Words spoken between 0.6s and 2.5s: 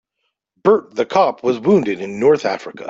Bert the cop was wounded in North